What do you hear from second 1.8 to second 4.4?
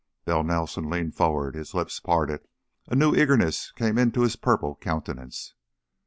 parted, a new eagerness came into his